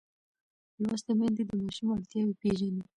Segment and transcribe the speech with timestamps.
[0.81, 2.83] لوستې میندې د ماشوم اړتیاوې پېژني.